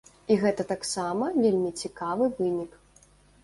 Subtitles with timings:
[0.35, 2.71] І гэта таксама вельмі цікавы вынік.